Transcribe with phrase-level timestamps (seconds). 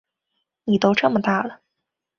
[0.63, 1.61] 妳都这么大了